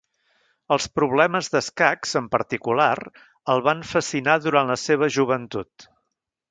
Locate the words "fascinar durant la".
3.93-4.83